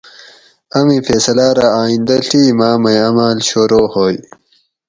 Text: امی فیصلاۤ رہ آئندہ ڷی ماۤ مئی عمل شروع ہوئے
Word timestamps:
امی 0.77 0.97
فیصلاۤ 1.07 1.51
رہ 1.57 1.67
آئندہ 1.81 2.15
ڷی 2.27 2.43
ماۤ 2.59 2.75
مئی 2.83 2.97
عمل 3.07 3.37
شروع 3.49 3.85
ہوئے 3.93 4.17